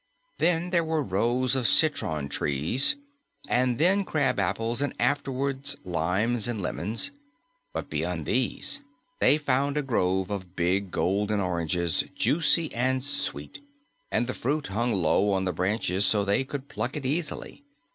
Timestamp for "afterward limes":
4.99-6.47